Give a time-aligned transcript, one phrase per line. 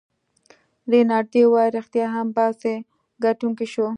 [0.91, 2.75] رینالډي وویل: ريښتیا هم، باسي
[3.23, 3.87] ګټونکی شو.